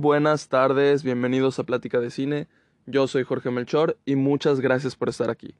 [0.00, 2.48] buenas tardes, bienvenidos a Plática de Cine.
[2.86, 5.54] Yo soy Jorge Melchor y muchas gracias por estar aquí.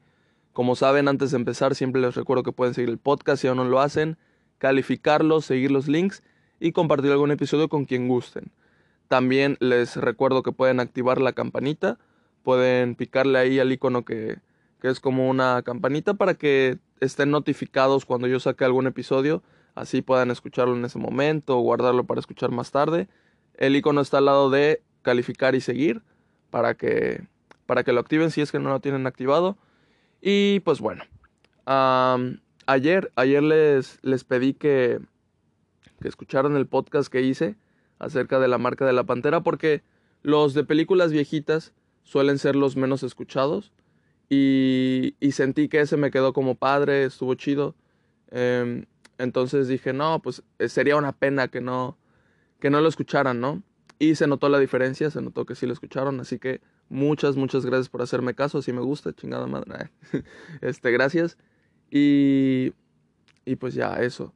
[0.51, 3.57] Como saben, antes de empezar, siempre les recuerdo que pueden seguir el podcast si aún
[3.57, 4.17] no lo hacen,
[4.57, 6.23] calificarlo, seguir los links
[6.59, 8.51] y compartir algún episodio con quien gusten.
[9.07, 11.99] También les recuerdo que pueden activar la campanita,
[12.41, 14.39] pueden picarle ahí al icono que,
[14.81, 19.43] que es como una campanita para que estén notificados cuando yo saque algún episodio,
[19.75, 23.07] así puedan escucharlo en ese momento o guardarlo para escuchar más tarde.
[23.61, 26.01] El icono está al lado de calificar y seguir
[26.49, 27.27] para que,
[27.67, 29.55] para que lo activen si es que no lo tienen activado.
[30.19, 31.03] Y pues bueno,
[32.65, 34.99] ayer, ayer les, les pedí que,
[36.01, 37.55] que escucharan el podcast que hice
[37.99, 39.83] acerca de la marca de la pantera porque
[40.23, 43.71] los de películas viejitas suelen ser los menos escuchados
[44.27, 47.75] y, sentí que ese me quedó como padre, estuvo chido.
[48.31, 48.85] Em,
[49.19, 51.95] entonces dije, no, pues eh, sería una pena que no,
[52.61, 53.61] que no lo escucharan, ¿no?
[53.99, 57.65] Y se notó la diferencia, se notó que sí lo escucharon, así que muchas, muchas
[57.65, 59.91] gracias por hacerme caso, si me gusta, chingada madre.
[60.61, 61.37] este, gracias.
[61.89, 62.73] Y,
[63.45, 64.33] y pues ya, eso.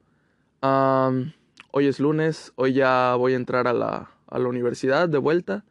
[0.61, 5.63] hoy es lunes, hoy ya voy a entrar a la, a la universidad de vuelta.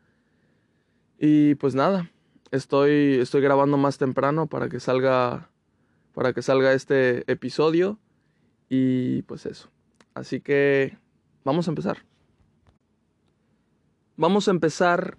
[1.18, 2.10] Y pues nada,
[2.50, 5.50] estoy, estoy grabando más temprano para que salga,
[6.14, 7.98] para que salga este episodio.
[8.68, 9.70] Y pues eso.
[10.14, 10.96] Así que
[11.44, 11.98] vamos a empezar.
[14.16, 15.18] Vamos a empezar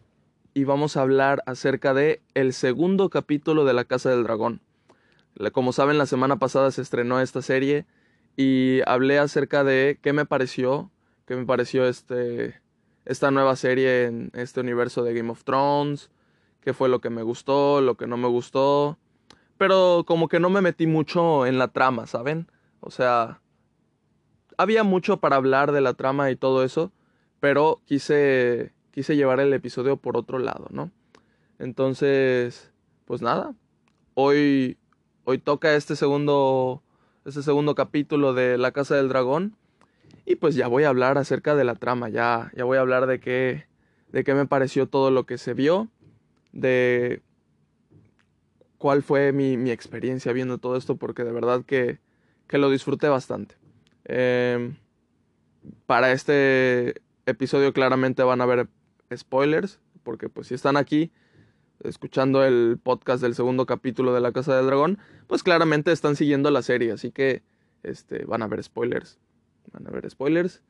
[0.54, 4.62] y vamos a hablar acerca de el segundo capítulo de La Casa del Dragón.
[5.52, 7.86] Como saben, la semana pasada se estrenó esta serie
[8.38, 10.92] y hablé acerca de qué me pareció,
[11.26, 12.62] qué me pareció este
[13.04, 16.10] esta nueva serie en este universo de Game of Thrones,
[16.62, 18.98] qué fue lo que me gustó, lo que no me gustó,
[19.58, 22.50] pero como que no me metí mucho en la trama, ¿saben?
[22.80, 23.42] O sea,
[24.58, 26.94] había mucho para hablar de la trama y todo eso,
[27.42, 30.90] pero quise quise llevar el episodio por otro lado, ¿no?
[31.60, 32.72] Entonces,
[33.04, 33.54] pues nada,
[34.14, 34.78] hoy,
[35.26, 36.82] hoy toca este segundo,
[37.26, 39.58] este segundo capítulo de La Casa del Dragón
[40.26, 43.06] y pues ya voy a hablar acerca de la trama, ya, ya voy a hablar
[43.06, 43.66] de qué,
[44.14, 45.90] de qué me pareció todo lo que se vio,
[46.54, 47.22] de
[48.78, 52.00] cuál fue mi, mi experiencia viendo todo esto, porque de verdad que,
[52.48, 53.56] que lo disfruté bastante.
[54.06, 54.78] Em,
[55.86, 58.70] para este episodio claramente van a ver
[59.18, 61.12] spoilers, porque pues si están aquí
[61.84, 66.52] escuchando el podcast del segundo capítulo de La Casa del Dragón, pues claramente están siguiendo
[66.52, 67.44] la serie, así que
[67.84, 69.20] este, van a ver spoilers.
[69.72, 70.62] Van a ver spoilers.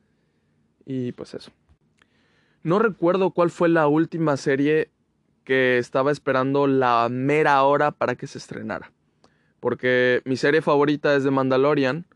[0.84, 1.50] Y pues eso.
[2.62, 4.90] No recuerdo cuál fue la última serie
[5.44, 8.92] que estaba esperando la mera hora para que se estrenara.
[9.60, 12.06] Porque mi serie favorita es de Mandalorian.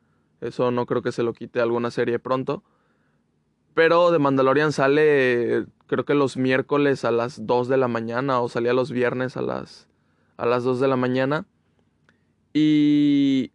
[0.40, 2.64] Eso no creo que se lo quite alguna serie pronto.
[3.74, 8.48] Pero de Mandalorian sale creo que los miércoles a las 2 de la mañana o
[8.48, 9.88] salía los viernes a las,
[10.36, 11.46] a las 2 de la mañana.
[12.52, 13.50] Y,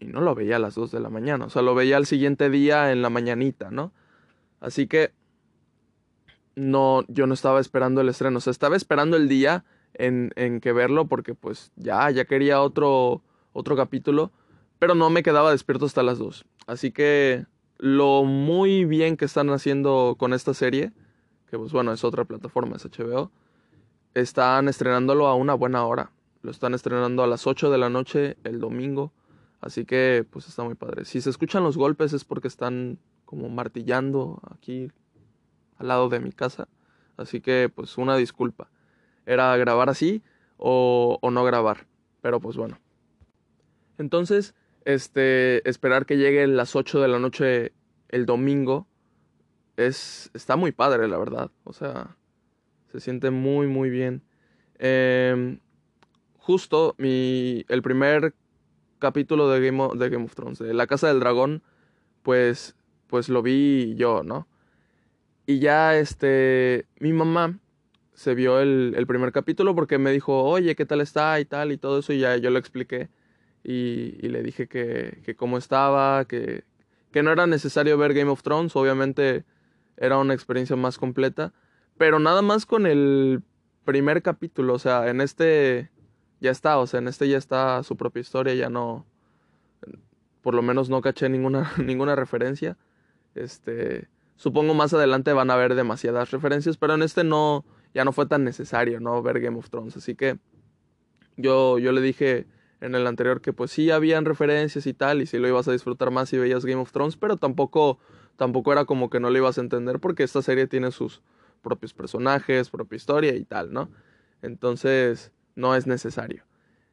[0.00, 2.06] y no lo veía a las 2 de la mañana, o sea, lo veía al
[2.06, 3.92] siguiente día en la mañanita, ¿no?
[4.58, 5.12] Así que
[6.56, 9.64] no, yo no estaba esperando el estreno, o sea, estaba esperando el día
[9.94, 13.22] en, en que verlo porque pues ya, ya quería otro,
[13.52, 14.32] otro capítulo,
[14.80, 16.44] pero no me quedaba despierto hasta las 2.
[16.66, 17.46] Así que
[17.78, 20.92] lo muy bien que están haciendo con esta serie,
[21.50, 23.30] que pues bueno, es otra plataforma, es HBO,
[24.14, 26.12] están estrenándolo a una buena hora.
[26.42, 29.12] Lo están estrenando a las 8 de la noche el domingo.
[29.60, 31.04] Así que pues está muy padre.
[31.04, 34.90] Si se escuchan los golpes es porque están como martillando aquí
[35.76, 36.68] al lado de mi casa.
[37.16, 38.70] Así que pues una disculpa.
[39.26, 40.22] Era grabar así
[40.56, 41.86] o, o no grabar.
[42.22, 42.78] Pero pues bueno.
[43.98, 44.54] Entonces,
[44.86, 47.72] este, esperar que llegue las 8 de la noche
[48.08, 48.86] el domingo
[49.86, 51.50] es, está muy padre, la verdad.
[51.64, 52.16] O sea,
[52.92, 54.22] se siente muy, muy bien.
[54.78, 55.60] Em,
[56.38, 58.34] justo mi, el primer
[58.98, 61.62] capítulo de Game, of, Game of Thrones, de La Casa del Dragón,
[62.22, 62.76] pues,
[63.06, 64.48] pues lo vi yo, ¿no?
[65.46, 67.58] Y ya, este, mi mamá
[68.14, 71.40] se vio el, el primer capítulo porque me dijo, oye, ¿qué tal está?
[71.40, 73.08] Y tal, y todo eso, y ya yo le expliqué
[73.62, 76.64] y, le dije que, que cómo estaba, que,
[77.12, 79.44] que no era necesario ver Game of Thrones, obviamente
[80.00, 81.52] era una experiencia más completa,
[81.96, 83.42] pero nada más con el
[83.84, 85.90] primer capítulo, o sea, en este
[86.40, 89.06] ya está, o sea, en este ya está su propia historia, ya no,
[90.42, 92.76] por lo menos no caché ninguna, ninguna referencia,
[93.34, 97.64] este, supongo más adelante van a haber demasiadas referencias, pero en este no,
[97.94, 99.22] ya no fue tan necesario, ¿no?
[99.22, 100.38] Ver Game of Thrones, así que
[101.36, 102.46] yo, yo le dije
[102.80, 105.72] en el anterior que pues sí habían referencias y tal, y sí lo ibas a
[105.72, 107.98] disfrutar más si veías Game of Thrones, pero tampoco,
[108.40, 111.20] tampoco era como que no lo ibas a entender porque esta serie tiene sus,
[111.60, 113.90] propios personajes, propia historia y tal, ¿no?
[114.40, 116.44] Entonces, no es necesario.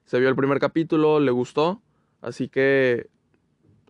[0.04, 1.82] Se vio el primer capítulo, le gustó,
[2.22, 3.08] así que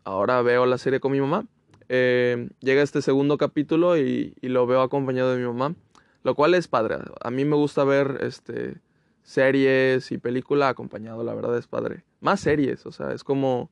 [0.03, 1.47] ahora veo la serie con mi mamá.
[1.89, 5.73] Eh, llega este segundo capítulo y, y, lo veo acompañado de mi mamá,
[6.21, 6.97] lo cual es padre.
[7.21, 8.77] A mí me gusta ver este,
[9.23, 12.03] series y película acompañado, la verdad es padre.
[12.19, 13.71] Más series, o sea, es como,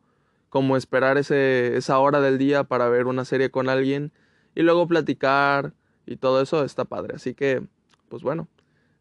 [0.50, 4.12] como esperar ese, esa hora del día para ver una serie con alguien
[4.56, 5.74] y luego platicar
[6.06, 7.16] y todo eso está padre.
[7.16, 7.66] Así que,
[8.10, 8.48] pues bueno,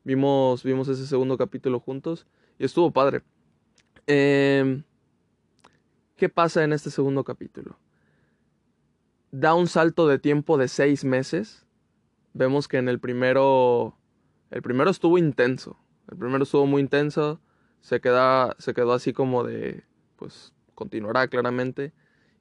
[0.03, 2.27] vimos, vimos ese segundo capítulo juntos
[2.59, 3.23] y estuvo padre.
[4.07, 4.83] Eh,
[6.17, 7.79] ¿Qué pasa en este segundo capítulo?
[9.31, 11.67] Da un salto de tiempo de seis meses.
[12.33, 13.99] Vemos que en el primero,
[14.51, 15.77] el primero estuvo intenso.
[16.09, 17.41] El primero estuvo muy intenso.
[17.81, 19.85] Se, queda, se quedó así como de,
[20.17, 21.93] pues continuará claramente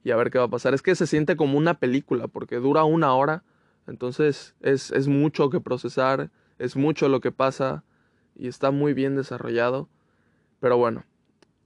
[0.03, 0.73] y a ver qué va a pasar.
[0.73, 3.43] Es que se siente como una película porque dura una hora,
[3.87, 7.83] entonces es, es mucho que procesar, es mucho lo que pasa
[8.35, 9.89] y está muy bien desarrollado.
[10.59, 11.03] Pero bueno,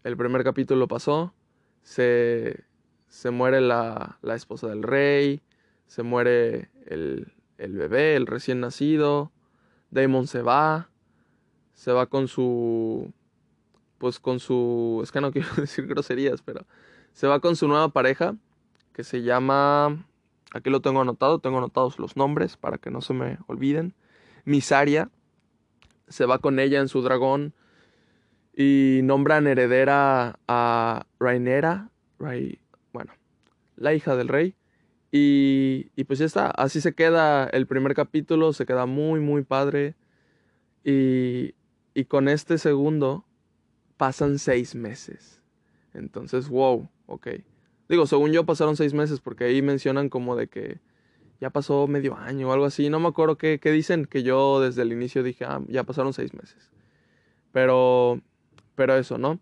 [0.03, 1.33] el primer capítulo pasó,
[1.83, 2.63] se,
[3.07, 5.41] se muere la, la, esposa del rey,
[5.85, 9.31] se muere el, el bebé, el recién nacido,
[9.91, 10.89] Damon se va,
[11.73, 13.13] se va con su
[13.97, 16.65] pues con su, es que no quiero decir groserías, pero
[17.13, 18.35] se va con su nueva pareja
[18.93, 20.07] que se llama,
[20.51, 23.93] aquí lo tengo anotado, tengo anotados los nombres para que no se me olviden.
[24.43, 25.11] Misaria,
[26.07, 27.53] se va con ella en su dragón
[28.55, 33.13] y nombran heredera a Rainera, bueno,
[33.75, 34.55] la hija del rey.
[35.11, 39.43] Y, y pues ya está, así se queda el primer capítulo, se queda muy, muy
[39.43, 39.95] padre.
[40.83, 41.53] Y,
[41.93, 43.26] y con este segundo,
[43.97, 45.41] pasan seis meses.
[45.93, 47.27] Entonces, wow, ok.
[47.89, 50.79] Digo, según yo pasaron seis meses porque ahí mencionan como de que
[51.41, 52.89] ya pasó medio año o algo así.
[52.89, 56.33] No me acuerdo qué, dicen, que yo desde el inicio dije, ah, ya pasaron seis
[56.33, 56.71] meses.
[57.51, 58.21] Pero,
[58.75, 59.39] pero eso, ¿no?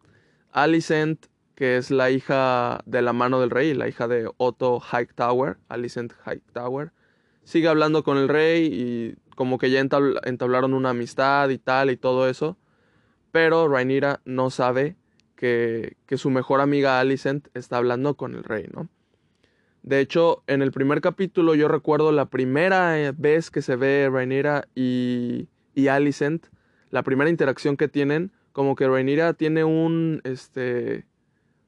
[0.52, 1.26] Alicent,
[1.56, 6.14] que es la hija de la mano del rey, la hija de Otto Hightower, Alicent
[6.26, 6.92] Hightower,
[7.44, 11.98] sigue hablando con el rey y como que ya entablaron una amistad y tal y
[11.98, 12.58] todo eso
[13.36, 14.96] pero Rhaenyra no sabe
[15.36, 18.88] que, su mejor amiga Alicent está hablando con el rey, ¿no?
[19.84, 24.08] De hecho, en el primer capítulo yo recuerdo la primera eh, vez que se ve
[24.10, 26.46] Rhaenyra y, y Alicent,
[26.92, 31.06] la primera interacción que tienen, como que Rhaenyra tiene un, este,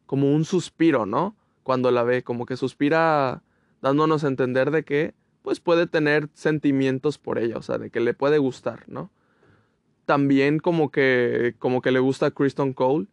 [0.05, 1.35] como un suspiro, ¿no?
[1.63, 3.43] Cuando la ve, como que suspira
[3.81, 7.99] dándonos a entender de que, pues puede tener sentimientos por ella, o sea, de que
[7.99, 9.11] le puede gustar, ¿no?
[10.07, 13.07] También como que, como que le gusta a Kristen Cole,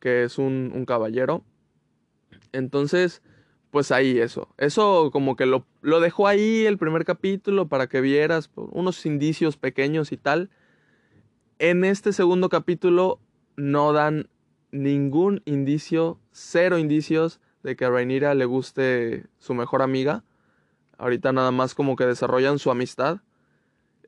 [0.00, 1.44] que es un, un, caballero.
[2.52, 3.20] Entonces,
[3.70, 4.48] pues ahí eso.
[4.56, 9.58] Eso como que lo, lo dejó ahí el primer capítulo para que vieras unos indicios
[9.58, 10.48] pequeños y tal.
[11.58, 13.20] En este segundo capítulo
[13.56, 14.30] no dan
[14.70, 20.24] ningún indicio, cero indicios de que a Rhaenyra le guste su mejor amiga.
[20.96, 23.20] Ahorita nada más como que desarrollan su amistad.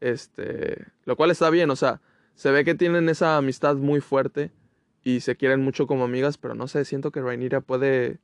[0.00, 2.00] Este, lo cual está bien, o sea,
[2.34, 4.52] se ve que tienen esa amistad muy fuerte
[5.02, 8.18] y se quieren mucho como amigas, pero no sé, siento que Rhaenyra puede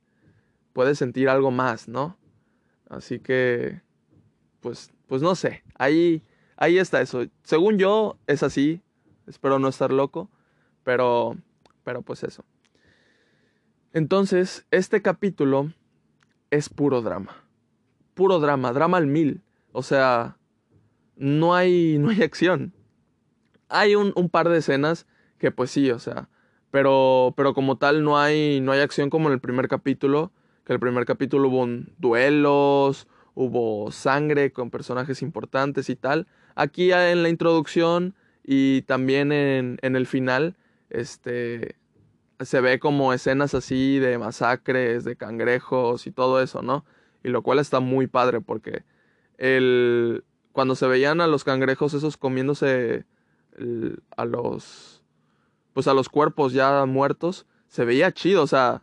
[0.73, 2.17] puede sentir algo más, ¿no?
[2.89, 3.81] Así que
[4.61, 6.23] pues pues no sé, ahí
[6.57, 7.25] ahí está eso.
[7.43, 8.81] Según yo es así,
[9.27, 10.29] espero no estar loco,
[10.83, 11.35] pero
[11.83, 12.45] pero pues eso.
[13.93, 15.71] Entonces, este capítulo
[16.51, 17.33] es puro drama.
[18.13, 19.41] Puro drama, drama al mil.
[19.71, 20.37] O sea,
[21.15, 22.73] no hay, no hay acción.
[23.69, 25.07] Hay un, un, par de escenas
[25.37, 26.29] que pues sí, o sea,
[26.71, 30.31] pero, pero como tal no hay, no hay acción como en el primer capítulo,
[30.65, 31.67] que el primer capítulo hubo
[31.97, 36.27] duelos, hubo sangre con personajes importantes y tal.
[36.55, 40.55] Aquí en la introducción y también en, en el final,
[40.89, 41.75] este,
[42.39, 46.85] se ve como escenas así de masacres, de cangrejos y todo eso, ¿no?
[47.23, 48.83] Y lo cual está muy padre porque
[49.37, 50.23] el,
[50.55, 53.03] cuando se veían a los cangrejos esos comiéndose
[54.15, 55.03] a los
[55.73, 58.81] pues a los cuerpos ya muertos, se veía chido, o sea,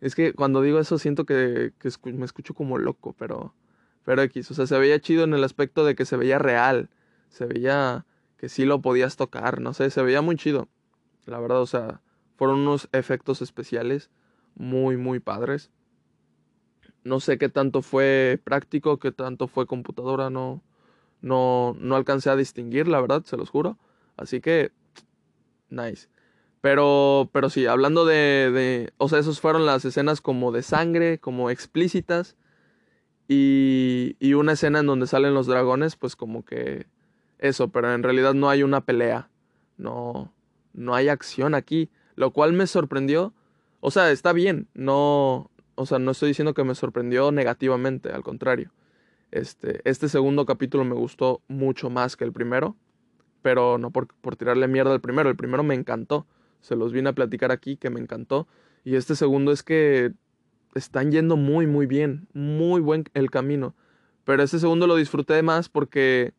[0.00, 1.72] es que cuando digo eso siento que,
[2.02, 3.54] me escucho como loco, pero
[4.04, 6.90] pero X, o sea, se veía chido en el aspecto de que se veía real,
[7.28, 8.04] se veía
[8.36, 10.66] que sí lo podías tocar, no sé, se veía muy chido.
[11.24, 12.00] La verdad, o sea,
[12.34, 14.10] fueron unos efectos especiales
[14.56, 15.70] muy muy padres.
[17.04, 20.62] No sé qué tanto fue práctico, qué tanto fue computadora, no,
[21.20, 23.78] no, no alcancé a distinguir, la verdad, se los juro.
[24.16, 24.72] Así que,
[25.70, 26.08] nice.
[26.60, 31.18] Pero, pero sí, hablando de, de, o sea, esas fueron las escenas como de sangre,
[31.18, 32.36] como explícitas.
[33.28, 36.86] Y, y una escena en donde salen los dragones, pues como que
[37.38, 39.28] eso, pero en realidad no hay una pelea.
[39.76, 40.32] No,
[40.72, 41.90] no hay acción aquí.
[42.14, 43.34] Lo cual me sorprendió.
[43.80, 44.68] O sea, está bien.
[44.74, 48.70] No, o sea, no estoy diciendo que me sorprendió negativamente, al contrario.
[49.30, 52.76] Este, este segundo capítulo me gustó mucho más que el primero,
[53.40, 55.30] pero no por, por tirarle mierda al primero.
[55.30, 56.26] El primero me encantó.
[56.60, 58.46] Se los vine a platicar aquí que me encantó.
[58.84, 60.12] Y este segundo es que
[60.74, 62.28] están yendo muy, muy bien.
[62.34, 63.74] Muy buen el camino.
[64.24, 66.34] Pero este segundo lo disfruté más porque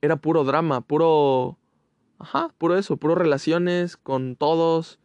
[0.00, 1.58] era puro drama, puro...
[2.20, 4.98] Ajá, puro eso, puro relaciones con todos.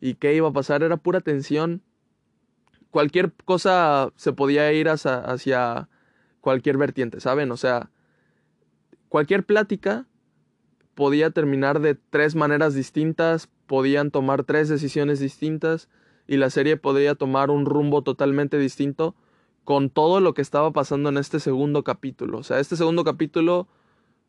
[0.00, 1.82] Y qué iba a pasar, era pura tensión.
[2.90, 5.88] Cualquier cosa se podía ir hacia, hacia
[6.40, 7.50] cualquier vertiente, ¿saben?
[7.52, 7.90] O sea,
[9.08, 10.06] cualquier plática
[10.94, 15.88] podía terminar de tres maneras distintas, podían tomar tres decisiones distintas
[16.26, 19.14] y la serie podría tomar un rumbo totalmente distinto
[19.64, 22.38] con todo lo que estaba pasando en este segundo capítulo.
[22.38, 23.68] O sea, este segundo capítulo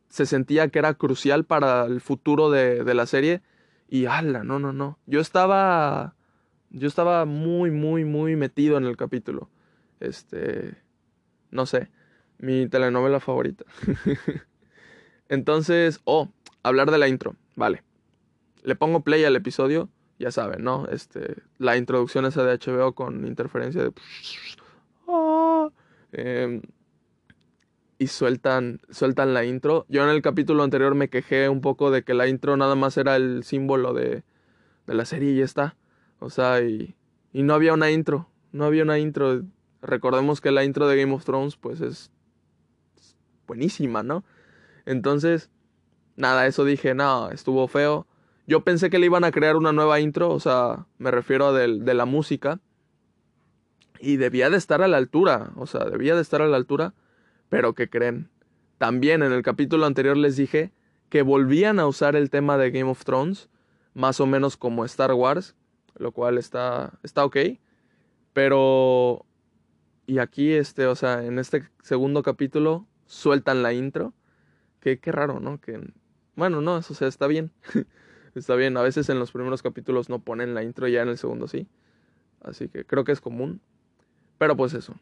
[0.09, 3.41] se sentía que era crucial para el futuro de, de la serie
[3.87, 4.99] y ala, no, no, no.
[5.05, 6.15] Yo estaba
[6.71, 9.49] yo estaba muy muy muy metido en el capítulo.
[9.99, 10.75] Este
[11.51, 11.89] no sé,
[12.37, 13.65] mi telenovela favorita.
[15.29, 16.29] Entonces, oh,
[16.63, 17.83] hablar de la intro, vale.
[18.63, 20.87] Le pongo play al episodio, ya saben, ¿no?
[20.87, 23.93] Este, la introducción esa de HBO con interferencia de...
[26.11, 26.63] Em,
[27.99, 29.85] y sueltan, sueltan la intro.
[29.89, 32.97] Yo en el capítulo anterior me quejé un poco de que la intro nada más
[32.97, 34.23] era el símbolo de,
[34.87, 35.75] de la serie y ya está.
[36.19, 36.95] O sea, y,
[37.33, 38.29] y no había una intro.
[38.51, 39.43] No había una intro.
[39.81, 42.11] Recordemos que la intro de Game of Thrones pues es
[43.47, 44.23] buenísima, ¿no?
[44.85, 45.49] Entonces,
[46.15, 48.07] nada, eso dije, no, estuvo feo.
[48.47, 51.53] Yo pensé que le iban a crear una nueva intro, o sea, me refiero a
[51.53, 52.59] de, de la música.
[53.99, 56.93] Y debía de estar a la altura, o sea, debía de estar a la altura,
[57.49, 58.29] pero ¿qué creen?
[58.77, 60.71] También en el capítulo anterior les dije
[61.09, 63.49] que volvían a usar el tema de Game of Thrones,
[63.93, 65.55] más o menos como Star Wars,
[65.99, 67.37] lo cual está, está ok,
[68.33, 69.25] pero...
[70.07, 74.13] Y aquí, este, o sea, en este segundo capítulo sueltan la intro.
[74.79, 75.61] Qué, qué raro, ¿no?
[75.61, 75.79] Que,
[76.35, 77.51] bueno, no, eso o sea, está bien.
[78.33, 78.75] está bien.
[78.77, 81.67] A veces en los primeros capítulos no ponen la intro, ya en el segundo sí.
[82.41, 83.61] Así que creo que es común.
[84.39, 84.95] Pero pues eso.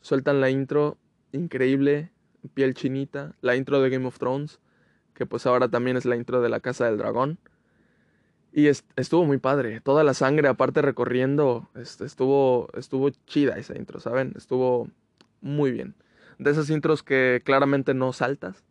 [0.00, 0.98] Sueltan la intro,
[1.32, 2.12] increíble,
[2.54, 3.34] piel chinita.
[3.40, 4.60] La intro de Game of Thrones,
[5.14, 7.38] que pues ahora también es la intro de la Casa del Dragón.
[8.56, 9.82] Y estuvo muy padre.
[9.82, 14.32] Toda la sangre aparte recorriendo, este, estuvo, estuvo chida esa intro, ¿saben?
[14.34, 14.88] Estuvo
[15.42, 15.94] muy bien
[16.38, 18.64] de esas intros que claramente no saltas.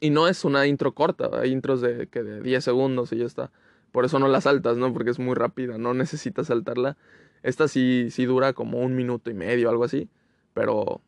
[0.00, 3.26] y no es una intro corta, hay intros de, que de 10 segundos y ya
[3.26, 3.50] está.
[3.90, 4.92] Por eso no la saltas, ¿no?
[4.92, 6.96] Porque es muy rápida, no necesitas saltarla.
[7.42, 10.08] Esta sí, sí dura como un minuto y medio, algo así.
[10.54, 11.00] Pero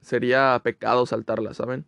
[0.00, 1.86] sería pecado saltarla, ¿saben?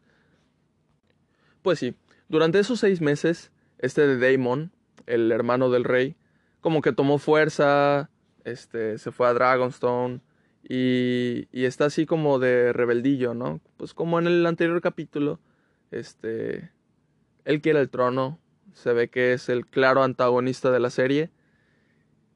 [1.63, 1.97] Pues sí,
[2.29, 4.73] durante esos seis meses, este de Daemon,
[5.07, 6.17] el hermano del rey,
[6.61, 8.11] como que tomó fuerza,
[8.45, 10.21] este, se fue a Dragonstone,
[10.69, 13.61] y, y, está así como de rebeldillo, ¿no?
[13.77, 15.41] Pues como en el anterior capítulo,
[15.91, 16.71] este,
[17.45, 18.39] él quiere el trono,
[18.75, 21.31] se ve que es el claro antagonista de la serie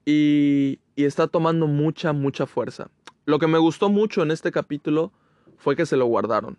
[0.06, 2.90] y, y está tomando mucha, mucha fuerza.
[3.26, 5.12] Lo que me gustó mucho en este capítulo
[5.58, 6.58] fue que se lo guardaron.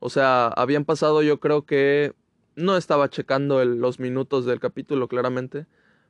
[0.00, 2.14] O sea, habían pasado yo creo que
[2.58, 5.66] no estaba checando los minutos del capítulo claramente,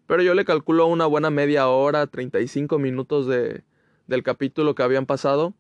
[0.07, 3.65] pero yo le calculo una buena media hora, 35 minutos de,
[4.07, 5.53] del capítulo que habían pasado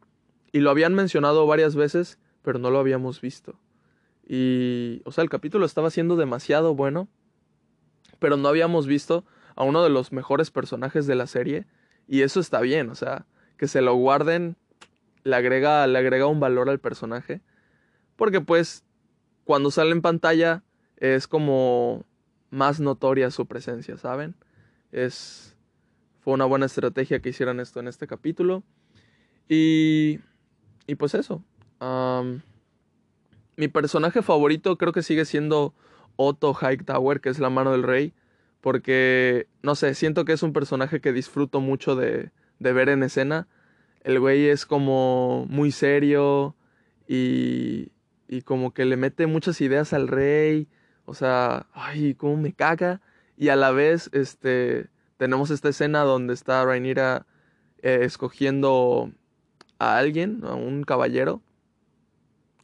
[0.51, 3.61] y lo habían mencionado varias veces, pero no lo habíamos visto.
[4.27, 7.07] Y, o sea, el capítulo estaba siendo demasiado bueno,
[8.19, 9.27] pero no habíamos visto
[9.57, 11.67] a uno de los mejores personajes de la serie
[12.07, 13.27] y eso está bien, o sea,
[13.59, 14.57] que se lo guarden
[15.23, 17.43] le agrega, le agrega un valor al personaje,
[18.17, 18.85] porque pues
[19.45, 20.63] cuando sale en pantalla
[20.99, 22.05] es como
[22.51, 24.35] más notoria su presencia, ¿saben?
[24.93, 25.57] Es
[26.21, 28.63] fue una buena estrategia que hicieran esto en este capítulo.
[29.49, 30.21] Y,
[30.87, 31.43] y pues eso.
[33.57, 35.75] mi personaje favorito creo que sigue siendo
[36.17, 38.13] Otto Hightower, que es la mano del rey.
[38.61, 43.05] Porque, no sé, siento que es un personaje que disfruto mucho de, de ver en
[43.05, 43.49] escena.
[44.03, 46.57] El güey es como muy serio
[47.07, 47.93] y,
[48.29, 50.69] y como que le mete muchas ideas al rey.
[51.09, 53.01] O sea, ay, cómo me caga.
[53.35, 57.27] Y a la vez, este, tenemos esta escena donde está Rhaenyra
[57.83, 59.11] eh, escogiendo
[59.79, 61.41] a alguien, a un caballero.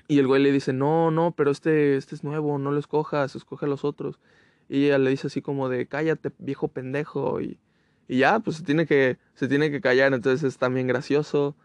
[0.09, 3.35] Y el güey le dice, no, no, pero este, este es nuevo, no lo escojas,
[3.35, 4.21] escoge a los otros.
[4.69, 7.41] Y ella le dice así como de, cállate, viejo pendejo.
[7.41, 7.59] Y,
[8.09, 11.57] y ya, pues se tiene, que, se tiene que callar, entonces es también gracioso.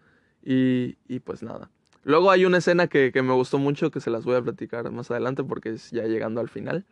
[0.42, 1.70] Y, y pues nada.
[2.04, 4.90] Luego hay una escena que, que, me gustó mucho, que se las voy a platicar
[4.92, 6.86] más adelante porque es ya llegando al final.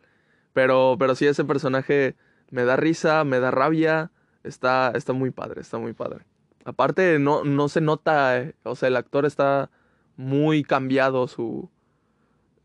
[0.52, 2.16] Pero, pero sí, ese personaje
[2.50, 4.10] me da risa, me da rabia,
[4.44, 6.24] está, está muy padre, está muy padre.
[6.64, 9.70] Aparte, no, no se nota, eh, o sea, el actor está
[10.16, 11.70] muy cambiado, su...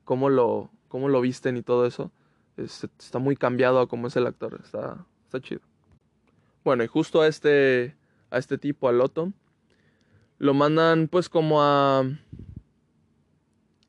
[0.03, 2.11] cómo lo, cómo lo visten y todo eso.
[2.57, 5.61] está muy cambiado a cómo es el actor, está, está chido.
[6.63, 7.95] Bueno, y justo a este,
[8.29, 9.31] a este tipo, al Loto,
[10.43, 12.03] lo mandan pues como a,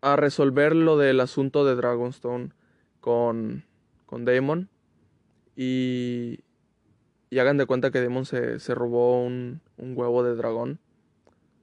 [0.01, 2.53] a resolver lo del asunto de Dragonstone
[3.01, 3.65] con,
[4.07, 4.71] con Damon.
[5.57, 6.45] Y,
[7.29, 10.79] y hagan de cuenta que Damon se, se robó un, un, huevo de dragón.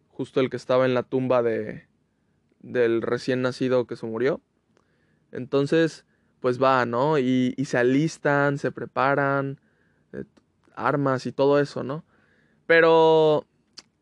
[0.09, 1.87] Justo el que estaba en la tumba de,
[2.59, 4.41] del recién nacido que se murió.
[5.31, 6.03] Entonces,
[6.41, 7.17] pues va, ¿no?
[7.17, 9.61] Y, y se alistan, se preparan,
[10.11, 10.25] eh,
[10.75, 12.03] armas y todo eso, ¿no?
[12.65, 13.47] Pero,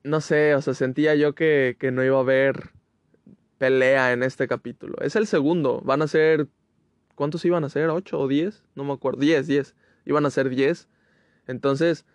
[0.10, 2.72] no sé, o sea, sentía yo que, que no iba a haber
[3.58, 4.96] pelea en este capítulo.
[5.02, 6.48] Es el segundo, van a ser
[7.20, 7.90] ¿Cuántos iban a ser?
[7.90, 8.64] ¿Ocho o diez?
[8.76, 9.20] No me acuerdo.
[9.20, 9.76] Diez, diez.
[10.06, 10.88] Iban a ser diez.
[11.48, 12.06] Entonces,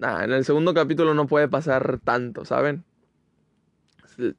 [0.00, 2.82] nada, en el segundo capítulo no puede pasar tanto, ¿saben?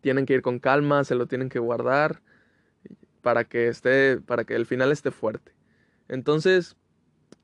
[0.02, 2.22] Tienen que ir con calma, se lo tienen que guardar
[3.22, 5.54] para que esté, para que el final esté fuerte.
[6.10, 6.76] Entonces,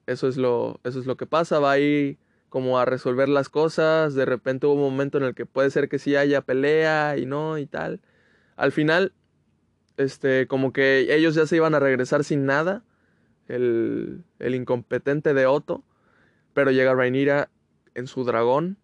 [0.06, 1.60] eso es lo, eso es lo que pasa.
[1.60, 2.18] Va ahí
[2.56, 4.16] como a resolver las cosas.
[4.16, 7.26] De repente hubo un momento en el que puede ser que sí haya pelea y
[7.26, 8.00] no y tal.
[8.56, 9.12] Al final
[9.98, 12.86] este, como que ellos ya se iban a regresar sin nada,
[13.50, 15.84] el, el incompetente de Otto,
[16.54, 17.50] pero llega Rhaenyra
[17.94, 18.78] en su dragón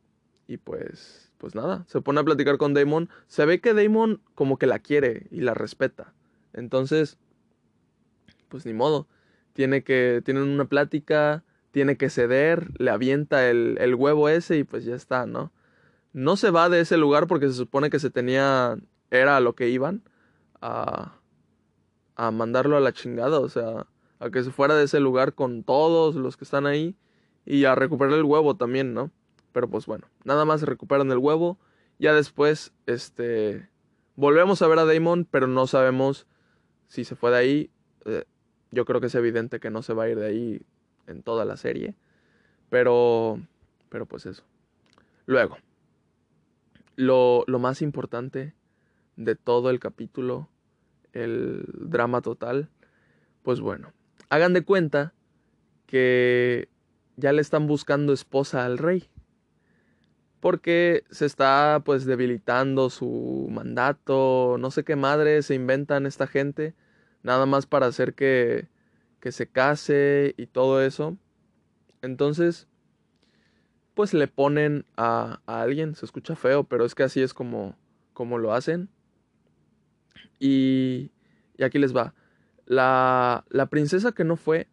[0.50, 4.58] y pues, pues nada, se pone a platicar con Daemon, se ve que Daemon como
[4.58, 6.14] que la quiere y la respeta,
[6.52, 7.18] entonces,
[8.50, 9.08] pues ni modo,
[9.54, 14.64] tiene que, tienen una plática, tiene que ceder, le avienta el, el huevo ese y
[14.64, 15.52] pues ya está, ¿no?
[16.14, 18.78] No se va de ese lugar porque se supone que se tenía,
[19.10, 20.04] era a lo que iban,
[20.62, 21.16] a,
[22.16, 23.88] a mandarlo a la chingada, o sea,
[24.20, 26.96] a que se fuera de ese lugar con todos los que están ahí
[27.46, 29.12] y a recuperar el huevo también, ¿no?
[29.54, 31.58] Pero pues bueno, nada más recuperan el huevo,
[32.00, 33.70] ya después, este,
[34.16, 36.28] volvemos a ver a Damon, pero no sabemos
[36.88, 37.72] si se fue de ahí.
[38.06, 38.26] Eh,
[38.72, 40.66] yo creo que es evidente que no se va a ir de ahí
[41.08, 41.96] en toda la serie,
[42.70, 43.40] pero,
[43.90, 44.44] pero pues eso.
[45.26, 45.58] Luego,
[46.96, 48.54] lo, lo más importante
[49.16, 50.50] de todo el capítulo,
[51.14, 52.70] el drama total,
[53.44, 53.92] pues bueno,
[54.30, 55.14] hagan de cuenta
[55.86, 56.70] que
[57.18, 59.10] ya le están buscando esposa al rey.
[60.40, 66.74] Porque se está pues debilitando su mandato, no sé qué madre se inventan esta gente,
[67.22, 68.68] nada más para hacer que,
[69.22, 71.18] que se case y todo eso.
[72.02, 72.68] Entonces,
[73.94, 77.78] pues le ponen a, a alguien, se escucha feo, pero es que así es como,
[78.14, 78.90] como lo hacen
[80.42, 81.12] y,
[81.56, 82.14] y aquí les va.
[82.66, 84.68] La, la, princesa que no fue,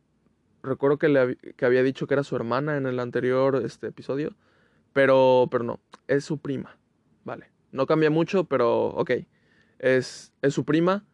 [0.63, 4.35] recuerdo que, le, que había dicho que era su hermana en el anterior este, episodio,
[4.95, 6.79] pero, pero no, es su prima,
[7.25, 7.51] vale.
[7.71, 9.11] No cambia mucho, pero ok.
[9.79, 11.05] Es, es su prima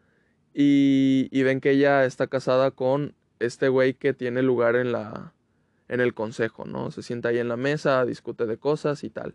[0.54, 5.34] y, y ven que ella está casada con este güey que tiene lugar en la
[5.88, 6.90] en el consejo, ¿no?
[6.90, 9.34] Se sienta ahí en la mesa, discute de cosas y tal.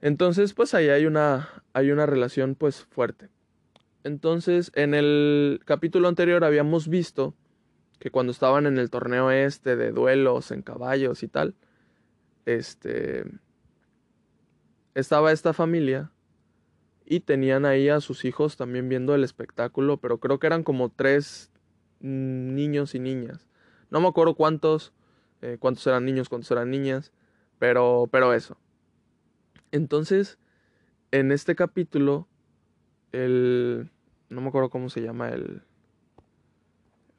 [0.00, 3.28] Entonces, pues ahí hay una hay una relación pues fuerte.
[4.04, 7.36] Entonces, en el capítulo anterior habíamos visto
[8.00, 11.54] que cuando estaban en el torneo este de duelos en caballos y tal,
[12.46, 13.24] este
[14.94, 16.10] estaba esta familia
[17.04, 20.90] y tenían ahí a sus hijos también viendo el espectáculo, pero creo que eran como
[20.90, 21.51] tres
[22.02, 23.46] niños y niñas.
[23.90, 24.92] No me acuerdo cuántos,
[25.40, 27.12] eh, cuántos eran niños, cuántos eran niñas,
[27.58, 28.58] pero, pero eso.
[29.70, 30.38] Entonces,
[31.10, 32.28] en este capítulo
[33.12, 33.90] el...
[34.28, 35.62] No me acuerdo cómo se llama el...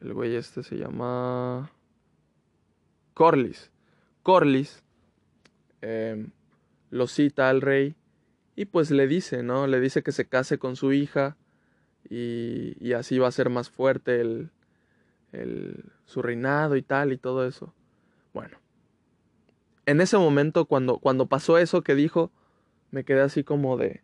[0.01, 1.71] El güey este se llama...
[3.13, 3.71] Corlys.
[4.23, 4.83] Corlys
[5.81, 6.31] em,
[6.89, 7.95] lo cita al rey
[8.55, 9.67] y pues le dice, ¿no?
[9.67, 11.37] Le dice que se case con su hija
[12.09, 14.51] y así va a ser más fuerte el,
[15.33, 17.73] el, su reinado y tal y todo eso.
[18.33, 18.57] Bueno,
[19.85, 22.31] en ese momento cuando, cuando pasó eso que dijo,
[22.91, 24.01] me quedé así como de,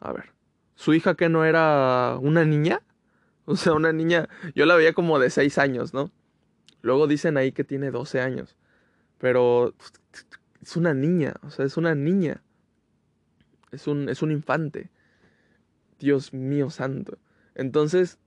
[0.00, 0.32] a ver,
[0.74, 2.82] su hija que no era una niña.
[3.50, 6.12] O sea, una niña, yo la veía como de 6 años, ¿no?
[6.82, 8.56] Luego dicen ahí que tiene 12 años.
[9.16, 9.72] Pero
[10.60, 12.42] es una niña, o sea, es una niña.
[13.70, 14.90] Es un, es un infante.
[15.98, 17.16] Dios mío santo.
[17.54, 18.18] Entonces,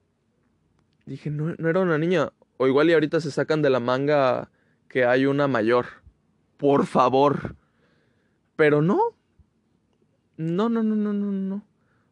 [1.05, 2.33] dije, no, no era una niña.
[2.61, 4.51] O igual y ahorita se sacan de la manga
[4.87, 5.87] que hay una mayor.
[6.57, 7.55] Por favor.
[8.55, 8.99] Pero no,
[10.37, 11.65] No, no, no, no, no, no.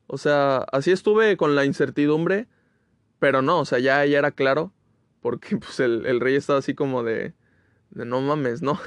[0.07, 2.47] O sea, así estuve con la incertidumbre,
[3.19, 4.73] pero no, o sea, ya, ya era claro,
[5.21, 7.35] porque pues el, el rey estaba así como de,
[7.91, 8.79] de no mames, ¿no?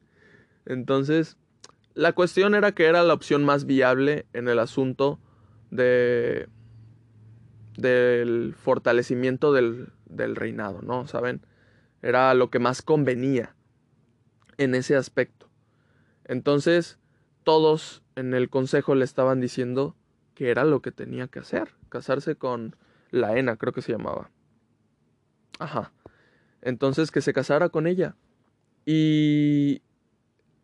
[0.66, 1.38] Entonces,
[1.94, 5.18] la cuestión era que era la opción más viable en el asunto
[5.70, 6.50] de
[7.78, 11.06] del fortalecimiento del, del reinado, ¿no?
[11.06, 11.40] ¿Saben?
[12.02, 13.54] Era lo que más convenía
[14.56, 15.48] en ese aspecto.
[16.24, 16.98] Entonces,
[17.44, 19.94] todos en el consejo le estaban diciendo
[20.34, 22.74] que era lo que tenía que hacer, casarse con
[23.10, 24.30] la Ena, creo que se llamaba.
[25.60, 25.92] Ajá.
[26.60, 28.16] Entonces que se casara con ella.
[28.86, 29.82] Y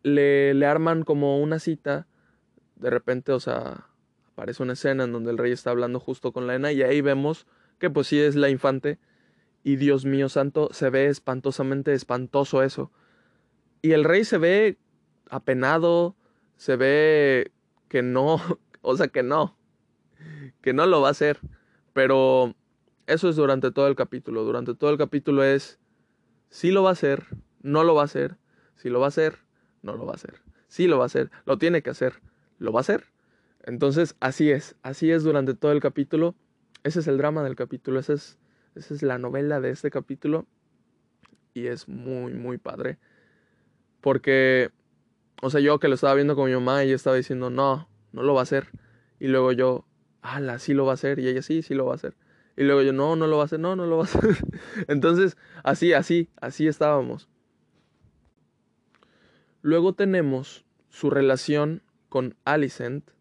[0.03, 2.07] le, le arman como una cita.
[2.75, 3.87] De repente, o sea,
[4.35, 6.99] aparece una escena en donde el rey está hablando justo con la Ena y ahí
[6.99, 7.47] vemos
[7.79, 8.99] que pues sí es la infante.
[9.63, 12.91] Y Dios mío santo, se ve espantosamente espantoso eso.
[13.81, 14.77] Y el rey se ve
[15.29, 16.17] apenado,
[16.57, 17.53] se ve
[17.87, 18.41] que no,
[18.81, 19.57] o sea que no,
[20.61, 21.39] que no lo va a hacer.
[21.93, 22.53] Pero
[23.07, 24.43] eso es durante todo el capítulo.
[24.43, 25.79] Durante todo el capítulo es,
[26.49, 27.25] sí lo va a hacer,
[27.61, 28.35] no lo va a hacer,
[28.75, 29.37] si lo va a hacer,
[29.81, 30.41] no lo va a hacer.
[30.67, 32.21] Sí lo va a hacer, lo tiene que hacer,
[32.59, 33.05] lo va a hacer.
[33.65, 36.35] Entonces, así es, así es durante todo el capítulo.
[36.83, 38.37] Ese es el drama del capítulo, esa es,
[38.75, 40.45] esa es la novela de este capítulo.
[41.53, 42.97] Y es muy, muy padre.
[44.01, 44.71] Porque
[45.41, 47.87] o sea, yo que lo estaba viendo con mi mamá y ella estaba diciendo, no,
[48.11, 48.69] no lo va a hacer.
[49.19, 49.85] Y luego yo,
[50.21, 51.19] ala, sí lo va a hacer.
[51.19, 52.15] Y ella, sí, sí lo va a hacer.
[52.57, 54.37] Y luego yo, no, no lo va a hacer, no, no lo va a hacer.
[54.87, 57.29] Entonces, así, así, así estábamos.
[59.61, 63.11] Luego tenemos su relación con Alicent,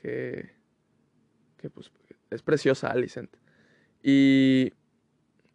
[0.00, 0.50] que,
[1.56, 1.90] que pues
[2.30, 3.30] es preciosa Alicent.
[4.02, 4.72] Y,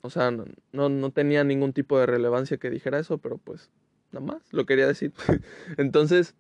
[0.02, 3.72] o sea, no, no tenía ningún tipo de relevancia que dijera eso, pero pues
[4.16, 5.12] Nada más, lo quería decir.
[5.78, 6.36] Entonces,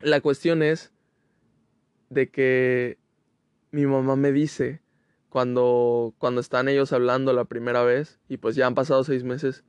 [0.00, 0.92] la cuestión es
[2.10, 2.98] de que
[3.70, 4.82] mi mamá me dice
[5.30, 9.64] cuando, cuando están ellos hablando la primera vez y pues ya han pasado seis meses,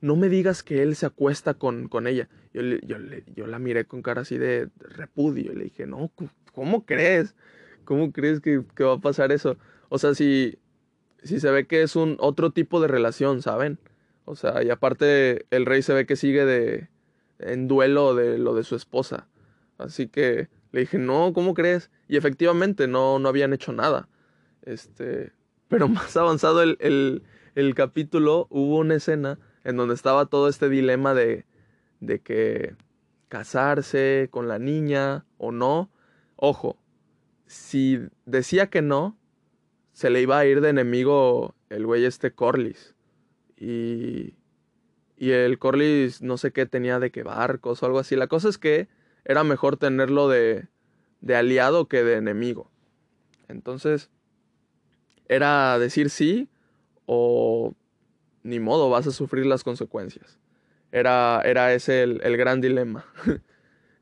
[0.00, 2.28] no me digas que él se acuesta con, con ella.
[2.52, 2.96] Yo, yo,
[3.34, 6.10] yo, la miré con cara así de repudio y le dije, no,
[6.52, 7.34] ¿cómo crees?
[7.84, 9.56] ¿Cómo crees que, que va a pasar eso?
[9.88, 10.58] O sea, si,
[11.22, 13.78] si se ve que es un otro tipo de relación, ¿saben?
[14.24, 16.88] O sea, y aparte el rey se ve que sigue de
[17.38, 19.28] en duelo de lo de su esposa.
[19.78, 21.90] Así que le dije, no, ¿cómo crees?
[22.08, 24.08] Y efectivamente no, no habían hecho nada.
[24.62, 25.32] Este,
[25.68, 27.22] pero más avanzado el, el,
[27.54, 31.44] el capítulo, hubo una escena en donde estaba todo este dilema de,
[31.98, 32.76] de que
[33.28, 35.90] casarse con la niña o no.
[36.36, 36.78] Ojo,
[37.46, 39.18] si decía que no,
[39.92, 42.94] se le iba a ir de enemigo el güey este Corlys.
[43.56, 44.34] Y,
[45.16, 48.14] y el Corlys no sé qué tenía de qué barcos o algo así.
[48.14, 48.88] La cosa es que
[49.24, 50.68] era mejor tenerlo de,
[51.22, 52.70] de aliado que de enemigo.
[53.48, 54.10] Entonces,
[55.26, 56.48] era decir sí
[57.04, 57.74] o
[58.46, 60.38] ni modo, vas a sufrir las consecuencias.
[60.92, 63.04] Era, era ese el, el gran dilema.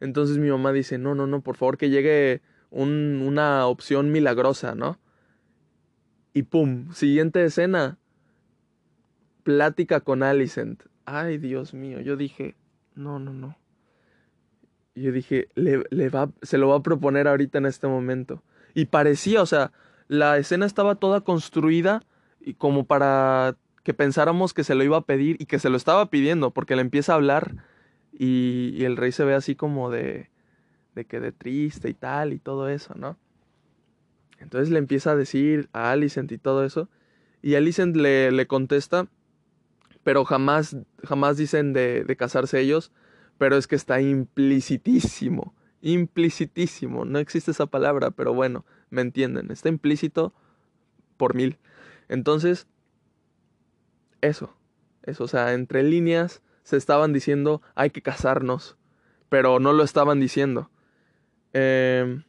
[0.01, 4.75] Entonces mi mamá dice, no, no, no, por favor que llegue un, una opción milagrosa,
[4.75, 4.99] ¿no?
[6.35, 7.99] Y pum, siguiente escena,
[9.45, 10.83] plática con Alicent.
[11.07, 12.57] Ay, Dios mío, yo dije,
[12.95, 13.57] no, no, no.
[14.95, 18.43] Yo dije, le, le va, se lo va a proponer ahorita en este momento.
[18.75, 19.73] Y parecía, o sea,
[20.09, 22.03] la escena estaba toda construida
[22.41, 25.77] y como para que pensáramos que se lo iba a pedir y que se lo
[25.77, 27.55] estaba pidiendo, porque le empieza a hablar
[28.13, 30.31] y, el rey se ve así como de,
[30.97, 33.17] de que de triste y tal y todo eso, ¿no?
[34.41, 36.89] Entonces le empieza a decir a Alicent y todo eso,
[37.43, 39.09] y Alicent le, le contesta
[40.05, 42.93] pero jamás, jamás dicen de, de casarse ellos,
[43.39, 49.71] pero es que está implicitísimo, implicitísimo, no existe esa palabra, pero bueno, me entienden, está
[49.71, 50.33] implícito
[51.17, 51.59] por mil.
[52.09, 52.69] Entonces,
[54.25, 54.55] eso,
[55.03, 58.77] eso, o sea, entre líneas se estaban diciendo hay que casarnos,
[59.29, 60.71] pero no lo estaban diciendo.
[61.53, 62.23] Eh,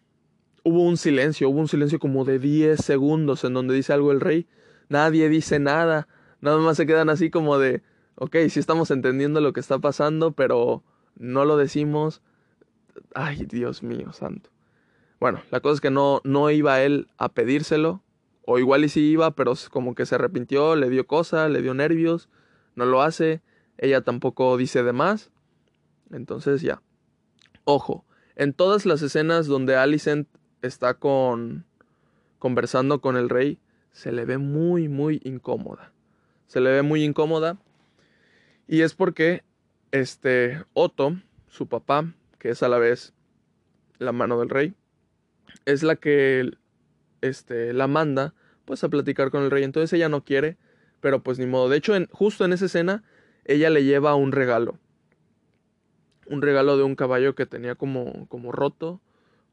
[0.64, 4.22] hubo un silencio, hubo un silencio como de 10 segundos en donde dice algo el
[4.22, 4.48] rey,
[4.90, 6.08] nadie dice nada,
[6.46, 7.82] Nada más se quedan así como de,
[8.16, 10.84] ok, sí estamos entendiendo lo que está pasando, pero
[11.16, 12.22] no lo decimos.
[13.16, 14.52] Ay, Dios mío, santo.
[15.20, 18.04] Bueno, la cosa es que no, no iba él a pedírselo,
[18.46, 21.74] o igual y sí iba, pero como que se arrepintió, le dio cosa, le dio
[21.74, 22.30] nervios,
[22.76, 23.42] no lo hace,
[23.78, 25.32] ella tampoco dice de más.
[26.12, 26.82] Entonces ya.
[27.64, 28.06] Ojo,
[28.36, 30.28] en todas las escenas donde Alicent
[30.62, 31.66] está con
[32.40, 33.60] conversando con el rey,
[33.92, 35.92] se le ve muy muy incómoda
[36.48, 37.58] se le ve muy incómoda.
[38.68, 39.44] Y es porque
[39.92, 43.14] este Otto, su papá, que es a la vez
[44.00, 44.74] la mano del rey,
[45.66, 46.52] es la que
[47.28, 48.34] este, la manda
[48.66, 49.64] pues a platicar con el rey.
[49.64, 50.58] Entonces ella no quiere,
[51.00, 51.70] pero pues ni modo.
[51.70, 53.04] De hecho, justo en esa escena,
[53.46, 54.80] ella le lleva un regalo.
[56.28, 59.02] Un regalo de un caballo que tenía como, como roto.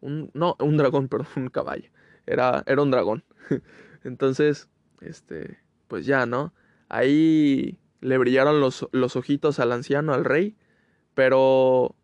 [0.01, 1.91] Un, no, un dragón, perdón, un caballo.
[2.27, 3.25] Era, era un dragón.
[4.05, 4.69] Entonces,
[5.01, 5.59] este,
[5.89, 6.55] pues ya, ¿no?
[6.89, 10.57] Ahí le brillaron los, los ojitos al anciano, al rey.
[11.15, 11.95] Pero,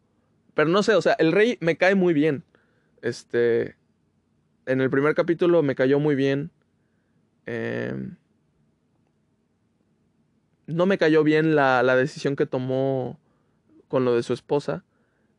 [0.55, 2.45] pero no sé, o sea, el rey me cae muy bien.
[3.01, 3.77] Este,
[4.69, 6.51] en el primer capítulo me cayó muy bien.
[7.47, 8.17] Em,
[10.67, 13.19] no me cayó bien la, la, decisión que tomó
[13.89, 14.85] con lo de su esposa,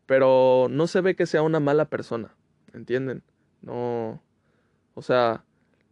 [0.08, 2.34] pero no se ve que sea una mala persona,
[2.74, 3.22] ¿entienden?
[3.62, 4.24] No,
[4.96, 5.44] o sea,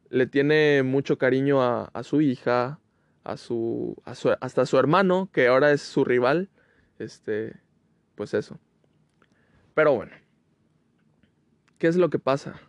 [0.10, 2.80] le tiene mucho cariño a, a su hija,
[3.24, 6.50] a su, a su, hasta a su hermano, que ahora es su rival,
[6.98, 7.56] este,
[8.16, 8.60] pues eso.
[9.76, 10.14] Pero bueno,
[11.78, 12.60] ¿qué es lo que pasa?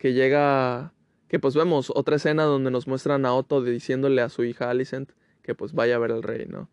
[0.00, 0.94] Que llega
[1.28, 5.12] que pues vemos otra escena donde nos muestran a Otto diciéndole a su hija Alicent
[5.42, 6.68] que pues vaya a ver al rey, ¿no?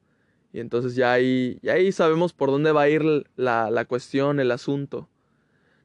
[0.54, 3.04] Y entonces ya ahí, ya ahí sabemos por dónde va a ir
[3.36, 5.10] la, la cuestión, el asunto.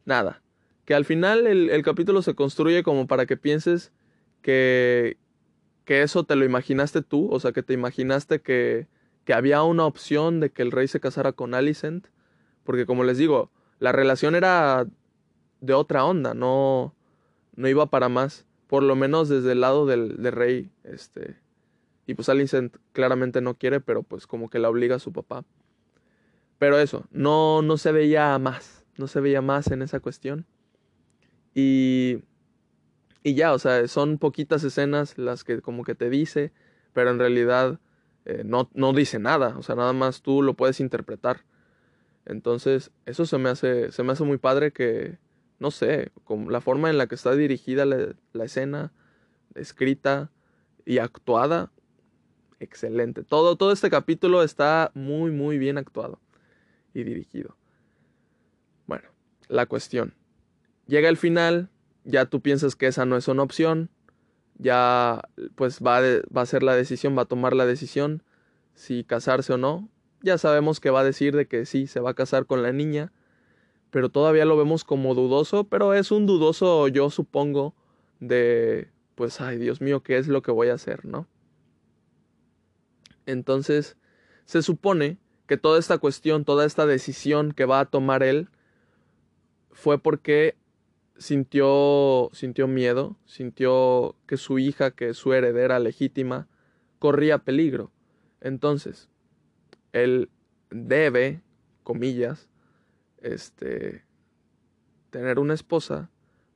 [0.04, 0.40] Nada,
[0.84, 3.92] que al final el, el, capítulo se construye como para que pienses
[4.40, 5.18] que,
[5.84, 8.86] que eso te lo imaginaste tú, o sea, que te imaginaste que,
[9.24, 12.06] que había una opción de que el rey se casara con Alicent,
[12.64, 13.50] porque como les digo,
[13.80, 14.86] la relación era
[15.60, 16.94] de otra onda, no,
[17.54, 21.36] no iba para más por lo menos desde el lado del, rey, este,
[22.06, 25.44] y pues Alicent claramente no quiere, pero pues como que la obliga a su papá.
[26.58, 30.46] Pero eso, no, no se veía más, no se veía más en esa cuestión.
[31.54, 32.20] Y,
[33.22, 36.50] y ya, o sea, son poquitas escenas las que como que te dice,
[36.94, 37.78] pero en realidad
[38.24, 41.44] eh, no, no dice nada, o sea, nada más tú lo puedes interpretar.
[42.24, 45.18] Entonces, eso se me hace, se me hace muy padre que,
[45.62, 48.92] no sé, con la forma en la que está dirigida la, escena,
[49.54, 50.32] escrita
[50.84, 51.70] y actuada,
[52.58, 53.22] excelente.
[53.22, 56.18] Todo, todo este capítulo está muy, muy bien actuado
[56.92, 57.56] y dirigido.
[58.88, 59.08] Bueno,
[59.46, 60.14] la cuestión.
[60.88, 61.70] Llega el final,
[62.02, 63.88] ya tú piensas que esa no es una opción,
[64.58, 65.22] ya
[65.54, 66.00] pues va,
[66.36, 68.24] va a ser la decisión, va a tomar la decisión
[68.74, 69.88] si casarse o no.
[70.22, 72.72] Ya sabemos que va a decir de que sí, se va a casar con la
[72.72, 73.12] niña
[73.92, 77.74] pero todavía lo vemos como dudoso, pero es un dudoso, yo supongo,
[78.20, 81.28] de, pues, ay, Dios mío, ¿qué es lo que voy a hacer, no?
[83.26, 83.98] Entonces,
[84.46, 88.48] se supone que toda esta cuestión, toda esta decisión que va a tomar él,
[89.72, 90.56] fue porque
[91.18, 96.48] sintió, sintió miedo, sintió que su hija, que su heredera legítima,
[96.98, 97.90] corría peligro.
[98.40, 99.10] Entonces,
[99.92, 100.30] él
[100.70, 101.42] debe,
[101.82, 102.48] comillas,
[103.22, 104.04] este,
[105.10, 106.10] tener una esposa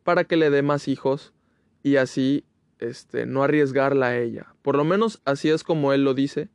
[0.04, 1.32] para que le dé más hijos
[1.82, 2.44] y así
[2.78, 4.54] este, no arriesgarla a ella.
[4.62, 6.48] Por lo menos así es como él lo dice.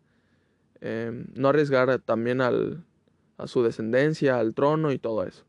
[0.81, 2.83] Em, no arriesgar también al,
[3.37, 5.45] a su descendencia, al trono y todo eso.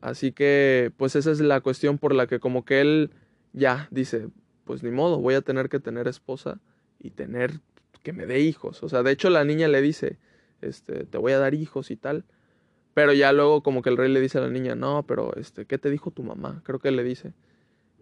[0.00, 3.10] Así que, pues esa es la cuestión por la que como que él
[3.54, 4.28] ya dice,
[4.64, 6.60] pues ni modo, voy a tener que tener esposa
[6.98, 7.60] y tener
[8.02, 8.82] que me dé hijos.
[8.82, 10.18] O sea, de hecho la niña le dice,
[10.60, 12.24] este, te voy a dar hijos y tal.
[12.94, 15.66] Pero ya luego como que el rey le dice a la niña, no, pero este,
[15.66, 16.62] ¿qué te dijo tu mamá?
[16.64, 17.34] Creo que le dice.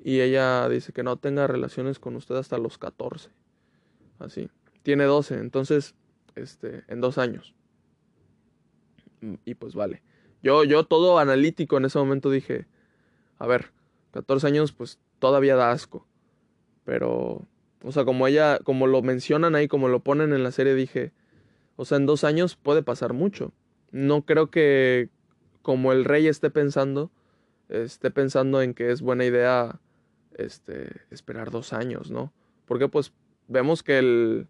[0.05, 3.31] Y ella dice que no tenga relaciones con usted hasta los 14.
[4.19, 4.51] Así.
[4.83, 5.95] Tiene 12, entonces,
[6.35, 7.55] este, en dos años.
[9.23, 10.03] Mm, y pues vale.
[10.43, 12.67] Yo, yo todo analítico en ese momento dije,
[13.39, 13.73] a ver,
[14.11, 16.07] 14 años pues todavía da asco.
[16.85, 17.47] Pero,
[17.83, 21.13] o sea, como ella, como lo mencionan ahí, como lo ponen en la serie, dije,
[21.77, 23.53] o sea, en dos años puede pasar mucho
[23.93, 25.11] no creo que
[25.63, 27.11] como el rey esté pensando,
[27.69, 29.81] esté pensando en que es buena idea
[30.35, 32.33] este, esperar dos años, ¿no?
[32.67, 33.13] Porque pues
[33.49, 34.49] vemos que el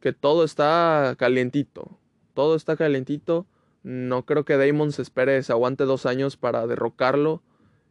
[0.00, 1.98] que todo está calientito,
[2.34, 3.46] todo está calientito.
[3.82, 7.42] No creo que Damon se espere, se aguante dos años para derrocarlo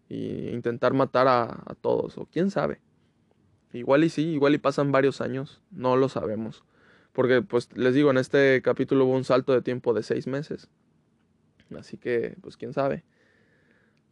[0.09, 2.79] e intentar matar a, a todos, o quién sabe.
[3.73, 6.63] Igual y sí, igual y pasan varios años, no lo sabemos.
[7.19, 10.69] Porque, pues, les digo, en este capítulo hubo un salto de tiempo de seis meses.
[11.77, 13.03] Así que, pues, quién sabe.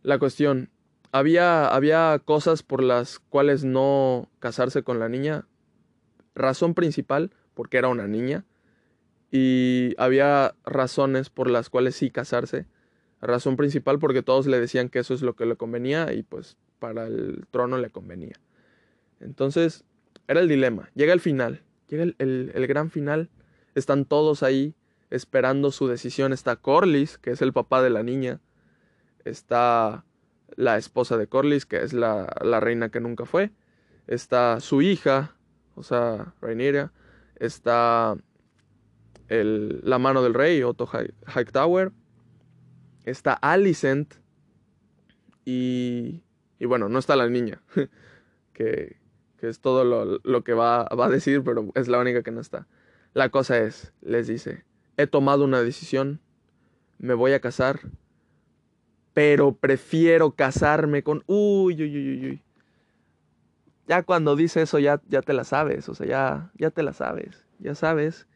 [0.04, 0.70] La cuestión,
[1.14, 5.48] había, había cosas por las cuales no casarse con la niña.
[6.36, 8.44] Razón principal, porque era una niña.
[9.32, 12.66] Y había razones por las cuales sí casarse.
[13.22, 16.58] Razón principal porque todos le decían que eso es lo que le convenía y pues
[16.78, 18.36] para el trono le convenía.
[19.22, 19.86] Entonces,
[20.28, 20.90] era el dilema.
[20.94, 21.64] Llega el final.
[21.88, 23.30] Llega el, gran final.
[23.76, 24.76] Están todos ahí
[25.10, 26.34] esperando su decisión.
[26.34, 28.42] Está Corlys, que es el papá de la niña.
[29.24, 30.04] Está
[30.56, 33.52] la esposa de Corlys, que es la, la reina que nunca fue.
[34.08, 35.36] Está su hija,
[35.76, 36.92] o sea, Rhaenyra.
[37.36, 38.18] Está
[39.28, 40.90] el, la mano del rey, Otto
[41.36, 41.92] Hightower.
[43.06, 44.16] Está Alicent.
[45.46, 46.24] Y,
[46.60, 47.62] y bueno, no está la niña,
[48.54, 48.98] que,
[49.38, 52.32] que, es todo lo, lo que va, va a decir, pero es la única que
[52.32, 52.68] no está.
[53.14, 54.64] La cosa es, les dice,
[54.98, 56.20] he tomado una decisión,
[57.00, 57.80] me voy a casar,
[59.14, 61.24] pero prefiero casarme con...
[61.26, 62.44] Uy, uy, uy, uy.
[63.88, 66.94] Ya cuando dice eso ya, ya te la sabes, o sea, ya, ya te la
[66.94, 68.28] sabes, ya sabes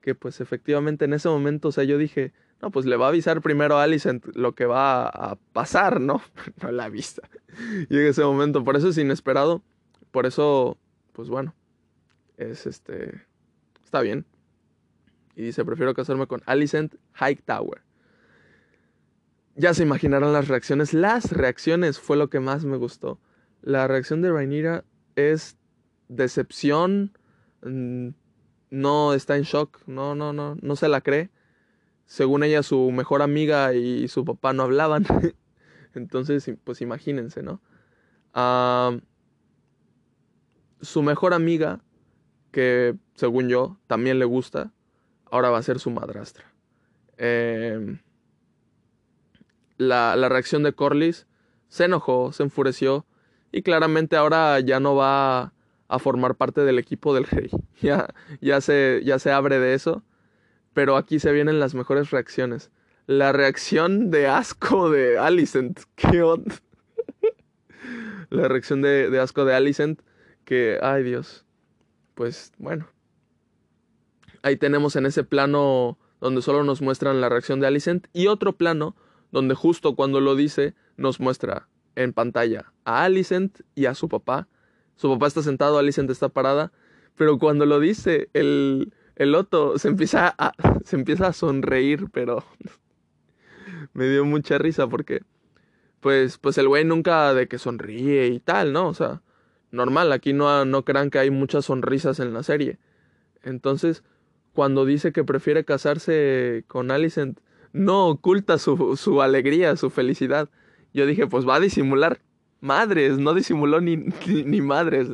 [0.00, 3.08] que pues efectivamente en ese momento, o sea, yo dije, no, pues le va a
[3.08, 6.20] avisar primero a Alicent lo que va a pasar, ¿no?
[6.62, 7.28] no la vista.
[7.88, 9.62] Y en ese momento, por eso es inesperado,
[10.10, 10.78] por eso,
[11.12, 11.54] pues bueno,
[12.36, 13.22] es este,
[13.84, 14.26] está bien.
[15.34, 17.82] Y dice, prefiero casarme con Alicent Hightower.
[19.54, 20.94] Ya se imaginarán las reacciones.
[20.94, 23.20] Las reacciones fue lo que más me gustó.
[23.62, 24.84] La reacción de Rhaenyra
[25.16, 25.56] es
[26.08, 27.16] decepción.
[27.62, 28.10] Mm,
[28.70, 29.80] no está en shock.
[29.86, 30.56] No, no, no.
[30.60, 31.30] No se la cree.
[32.06, 35.06] Según ella, su mejor amiga y su papá no hablaban.
[35.94, 37.60] Entonces, pues imagínense, ¿no?
[40.80, 41.80] Su mejor amiga,
[42.50, 44.72] que según yo también le gusta,
[45.30, 46.52] ahora va a ser su madrastra.
[47.16, 47.98] Em,
[49.76, 51.26] la, la, reacción de Corlys
[51.68, 53.06] se enojó, se enfureció
[53.52, 55.52] y claramente ahora ya no va
[55.88, 57.50] a formar parte del equipo del rey.
[57.80, 58.08] Ya,
[58.40, 60.02] ya, se, ya se abre de eso.
[60.74, 62.72] Pero aquí se vienen las mejores reacciones.
[63.06, 65.80] La reacción de asco de Alicent.
[65.94, 66.56] ¿Qué onda?
[68.30, 70.00] la reacción de, de asco de Alicent.
[70.48, 71.44] Que, ay Dios.
[72.14, 72.88] Pues bueno,
[74.42, 78.56] Ahí tenemos en ese plano donde solo nos muestran la reacción de Alicent y otro
[78.56, 78.96] plano
[79.30, 84.48] donde justo cuando lo dice nos muestra en pantalla a Alicent y a su papá.
[84.96, 86.72] Su papá está sentado, Alicent está parada,
[87.16, 89.36] pero cuando lo dice el, el
[89.76, 90.52] se empieza, a,
[90.84, 92.44] se empieza a sonreír, pero
[93.92, 95.22] me dio mucha risa porque
[96.00, 98.88] pues, pues el güey nunca de que sonríe y tal, ¿no?
[98.88, 99.20] O sea,
[99.70, 102.78] normal, aquí no, no crean que hay muchas sonrisas en la serie.
[103.42, 104.02] Entonces,
[104.52, 107.38] cuando dice que prefiere casarse con Alicent,
[107.72, 110.48] no oculta su, su alegría, su felicidad.
[110.92, 112.20] Yo dije, pues va a disimular.
[112.60, 115.08] Madres, no disimuló ni, ni, madres.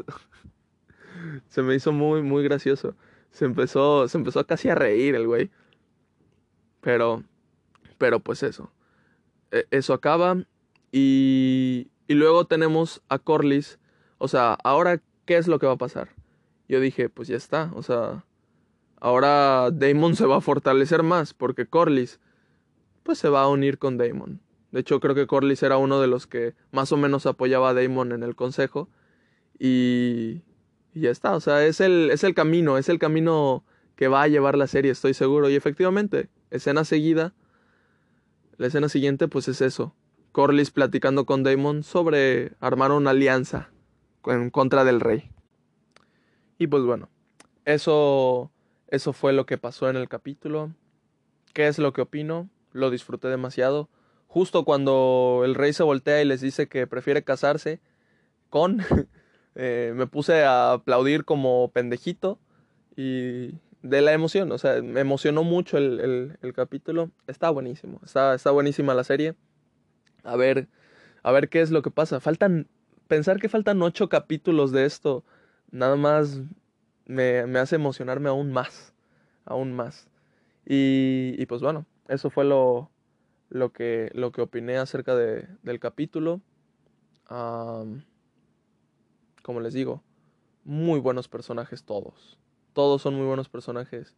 [1.49, 2.97] se me hizo muy, muy gracioso.
[3.31, 5.51] Se empezó, se empezó casi a reír el güey.
[6.81, 7.25] Pero,
[7.99, 8.73] pero pues eso.
[9.51, 10.37] E, eso acaba.
[10.93, 13.79] Y, y luego tenemos a Corlys.
[14.19, 16.11] O sea, ahora, ¿qué es lo que va a pasar?
[16.69, 17.71] Yo dije, pues ya está.
[17.75, 18.25] O sea,
[19.05, 22.21] Ahora Damon se va a fortalecer más porque Corlys
[23.03, 24.41] pues se va a unir con Damon.
[24.73, 27.75] De hecho creo que Corlys era uno de los que más o menos apoyaba a
[27.75, 28.89] Damon en el consejo
[29.59, 30.41] y,
[30.95, 33.63] y ya está, o sea, es el, es el camino, es el camino
[33.95, 35.51] que va a llevar la serie, estoy seguro.
[35.51, 37.35] Y efectivamente, escena seguida,
[38.57, 39.95] la escena siguiente pues es eso.
[40.33, 43.69] Corlys platicando con Damon sobre armar una alianza
[44.27, 45.31] en contra del rey.
[46.59, 47.09] Y pues bueno,
[47.65, 48.51] eso
[48.95, 50.73] eso fue lo que pasó en el capítulo.
[51.53, 52.49] ¿Qué es lo que opino?
[52.73, 53.89] Lo disfruté demasiado.
[54.29, 57.81] Justo cuando el rey se voltea y les dice que prefiere casarse
[58.51, 58.81] con,
[59.57, 62.39] eh, me puse a aplaudir como pendejito
[62.97, 67.11] y de la emoción, o sea, me emocionó mucho el, capítulo.
[67.27, 69.35] Está buenísimo, está, está buenísima la serie.
[70.23, 70.69] A ver,
[71.23, 72.21] a ver qué es lo que pasa.
[72.21, 72.69] Faltan,
[73.15, 75.25] pensar que faltan ocho capítulos de esto,
[75.71, 76.43] nada más
[77.07, 78.93] me, me hace emocionarme aún más,
[79.45, 80.09] aún más.
[80.67, 82.91] Y, y pues bueno, eso fue lo,
[83.51, 86.41] lo, que, lo que opiné acerca de, del capítulo.
[87.29, 88.03] como
[89.61, 90.03] les digo,
[90.65, 92.37] muy buenos personajes todos.
[92.73, 94.17] Todos son muy buenos personajes.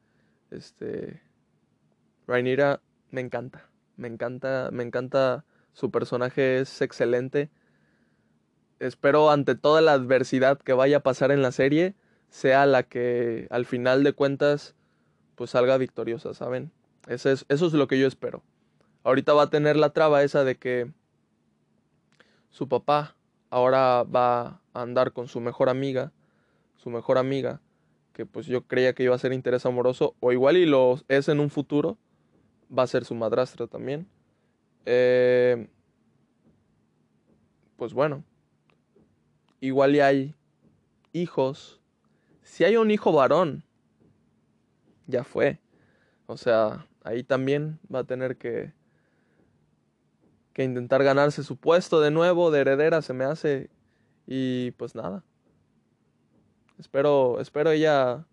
[0.50, 1.20] Este.
[2.26, 2.80] Rhaenyra
[3.10, 3.68] me encanta.
[3.96, 4.70] Me encanta.
[4.72, 5.44] Me encanta.
[5.74, 7.50] Su personaje es excelente.
[8.78, 11.94] Espero ante toda la adversidad que vaya a pasar en la serie
[12.28, 14.74] sea la que al final de cuentas
[15.34, 16.72] pues salga victoriosa, ¿saben?
[17.06, 18.42] Eso es, eso es lo que yo espero.
[19.04, 20.90] Ahorita va a tener la traba esa de que
[22.50, 23.14] su papá
[23.50, 26.12] ahora va a andar con su mejor amiga,
[26.76, 27.60] su mejor amiga,
[28.12, 31.28] que pues yo creía que iba a ser interés amoroso, o igual y lo es
[31.28, 31.98] en un futuro,
[32.76, 34.08] va a ser su madrastra también.
[34.86, 35.68] Eh,
[37.76, 38.24] pues bueno,
[39.66, 40.34] igual y hay
[41.12, 41.80] hijos
[42.46, 43.64] si hay un hijo varón,
[45.08, 45.58] ya fue.
[46.26, 48.72] O sea, ahí también va a tener que,
[50.52, 53.68] que intentar ganarse su puesto de nuevo de heredera se me hace
[54.28, 55.24] y pues nada.
[56.78, 58.24] Espero, espero ella,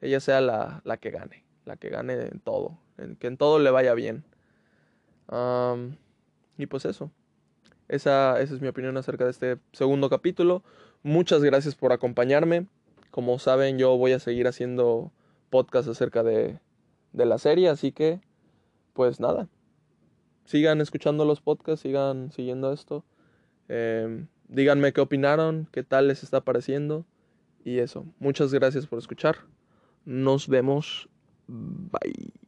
[0.00, 3.60] ella sea la, la que gane, la que gane en todo, en, que en todo
[3.60, 4.24] le vaya bien.
[6.58, 7.12] y pues eso.
[7.90, 10.62] Esa, esa es mi opinión acerca de este segundo capítulo.
[11.02, 12.68] Muchas gracias por acompañarme.
[13.10, 15.10] Como saben, yo voy a seguir haciendo
[15.50, 16.60] podcast acerca de,
[17.12, 18.20] de la serie, así que,
[18.92, 19.48] pues nada.
[20.44, 23.04] Sigan escuchando los podcasts, sigan siguiendo esto.
[23.66, 27.04] Em, díganme qué opinaron, qué tal les está pareciendo.
[27.64, 29.38] Y eso, muchas gracias por escuchar.
[30.04, 31.08] Nos vemos.
[31.48, 32.39] Bye.